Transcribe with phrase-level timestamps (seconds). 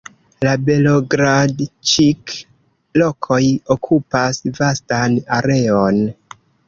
[0.45, 3.41] La Belogradĉik-rokoj
[3.77, 6.01] okupas vastan areon.